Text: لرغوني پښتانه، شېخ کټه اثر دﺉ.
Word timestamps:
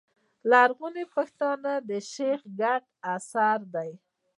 لرغوني 0.51 1.05
پښتانه، 1.13 1.73
شېخ 2.11 2.39
کټه 2.59 2.73
اثر 3.15 3.57
دﺉ. 3.73 3.91